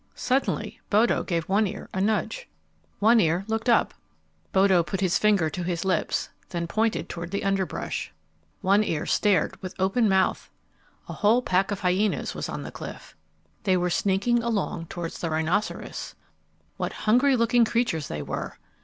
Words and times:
Suddenly 0.15 0.81
Bodo 0.89 1.21
gave 1.21 1.47
One 1.47 1.67
Ear 1.67 1.87
a 1.93 2.01
nudge. 2.01 2.47
One 2.97 3.19
Ear 3.19 3.45
looked 3.47 3.69
up. 3.69 3.93
Bodo 4.51 4.81
put 4.81 4.99
his 4.99 5.19
finger 5.19 5.51
on 5.55 5.63
his 5.65 5.85
lips, 5.85 6.29
then 6.49 6.65
pointed 6.65 7.07
toward 7.07 7.29
the 7.29 7.43
underbrush. 7.43 8.11
One 8.61 8.83
Ear 8.83 9.05
stared 9.05 9.61
with 9.61 9.75
open 9.77 10.09
mouth. 10.09 10.49
A 11.07 11.13
whole 11.13 11.43
pack 11.43 11.69
of 11.69 11.81
hyenas 11.81 12.33
was 12.33 12.49
on 12.49 12.63
the 12.63 12.71
cliff. 12.71 13.15
They 13.61 13.77
were 13.77 13.91
sneaking 13.91 14.41
along 14.41 14.87
toward 14.87 15.11
the 15.11 15.29
rhinoceros. 15.29 16.15
What 16.77 16.93
hungry 17.05 17.35
looking 17.35 17.63
creatures 17.63 18.07
they 18.07 18.23
were! 18.23 18.57